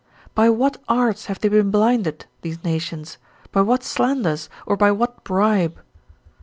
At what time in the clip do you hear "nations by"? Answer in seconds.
2.63-3.61